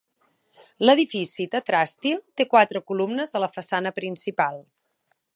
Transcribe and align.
L'edifici 0.85 1.43
tetràstil 1.55 2.23
té 2.41 2.47
quatre 2.53 2.81
columnes 2.91 3.35
a 3.37 3.43
la 3.45 3.51
façana 3.59 3.93
principal. 3.99 4.59